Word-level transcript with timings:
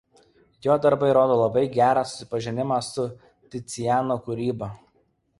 Jo 0.65 0.75
darbai 0.83 1.09
rodo 1.17 1.35
labai 1.41 1.61
gerą 1.75 2.03
susipažinimą 2.11 2.79
su 2.87 3.05
Ticiano 3.57 4.17
kūryba. 4.29 4.71